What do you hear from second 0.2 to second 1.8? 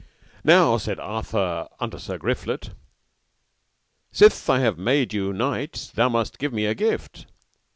Now, said Arthur